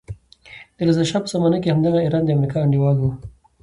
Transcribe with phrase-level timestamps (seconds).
[0.75, 3.11] د رضا شا په زمانه کې همدغه ایران د امریکا انډیوال وو.